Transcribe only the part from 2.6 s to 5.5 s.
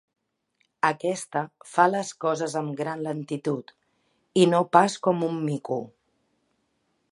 amb gran lentitud, i no pas com un